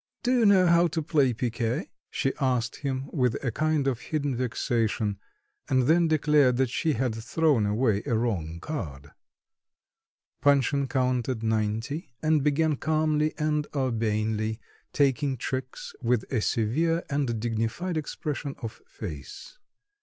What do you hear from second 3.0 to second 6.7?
with a kind of hidden vexation, and then declared